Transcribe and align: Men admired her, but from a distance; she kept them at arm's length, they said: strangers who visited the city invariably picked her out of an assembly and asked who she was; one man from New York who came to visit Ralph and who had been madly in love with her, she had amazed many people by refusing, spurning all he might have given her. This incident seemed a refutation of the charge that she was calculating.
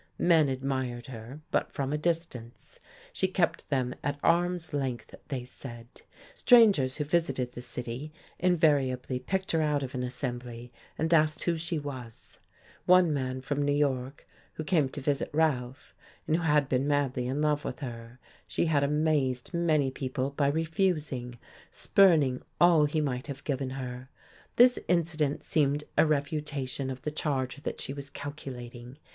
Men 0.17 0.49
admired 0.49 1.05
her, 1.05 1.41
but 1.51 1.71
from 1.71 1.93
a 1.93 1.95
distance; 1.99 2.79
she 3.13 3.27
kept 3.27 3.69
them 3.69 3.93
at 4.03 4.19
arm's 4.23 4.73
length, 4.73 5.13
they 5.27 5.45
said: 5.45 5.85
strangers 6.33 6.97
who 6.97 7.03
visited 7.03 7.51
the 7.51 7.61
city 7.61 8.11
invariably 8.39 9.19
picked 9.19 9.51
her 9.51 9.61
out 9.61 9.83
of 9.83 9.93
an 9.93 10.01
assembly 10.01 10.71
and 10.97 11.13
asked 11.13 11.43
who 11.43 11.55
she 11.55 11.77
was; 11.77 12.39
one 12.87 13.13
man 13.13 13.41
from 13.41 13.61
New 13.61 13.73
York 13.75 14.27
who 14.53 14.63
came 14.63 14.89
to 14.89 14.99
visit 15.01 15.29
Ralph 15.33 15.93
and 16.25 16.35
who 16.35 16.41
had 16.41 16.67
been 16.67 16.87
madly 16.87 17.27
in 17.27 17.39
love 17.39 17.63
with 17.63 17.81
her, 17.81 18.17
she 18.47 18.65
had 18.65 18.83
amazed 18.83 19.53
many 19.53 19.91
people 19.91 20.31
by 20.31 20.47
refusing, 20.47 21.37
spurning 21.69 22.41
all 22.59 22.85
he 22.85 23.01
might 23.01 23.27
have 23.27 23.43
given 23.43 23.69
her. 23.69 24.09
This 24.55 24.79
incident 24.87 25.43
seemed 25.43 25.83
a 25.95 26.07
refutation 26.07 26.89
of 26.89 27.03
the 27.03 27.11
charge 27.11 27.61
that 27.61 27.79
she 27.79 27.93
was 27.93 28.09
calculating. 28.09 28.97